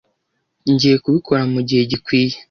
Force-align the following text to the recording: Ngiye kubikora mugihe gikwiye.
Ngiye 0.71 0.95
kubikora 1.03 1.41
mugihe 1.53 1.83
gikwiye. 1.91 2.35